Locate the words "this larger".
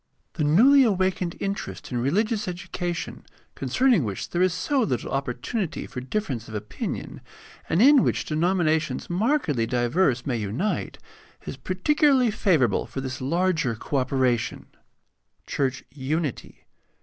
12.99-13.75